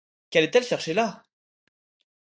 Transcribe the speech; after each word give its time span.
Qu'allait-elle 0.31 0.63
chercher 0.65 0.93
là! 0.95 1.23